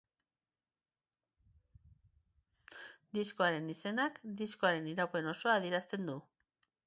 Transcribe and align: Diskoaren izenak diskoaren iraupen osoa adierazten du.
Diskoaren 3.17 3.69
izenak 3.75 4.19
diskoaren 4.39 4.87
iraupen 4.95 5.33
osoa 5.35 5.61
adierazten 5.61 6.13
du. 6.13 6.19